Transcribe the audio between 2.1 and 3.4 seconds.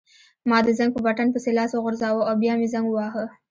او بیا مې زنګ وواهه.